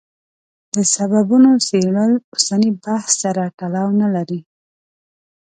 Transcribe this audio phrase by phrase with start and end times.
[0.75, 4.39] د سببونو څېړل اوسني بحث سره تړاو نه لري.